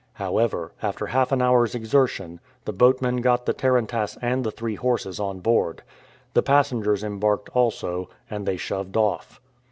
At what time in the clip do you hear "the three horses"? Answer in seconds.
4.43-5.19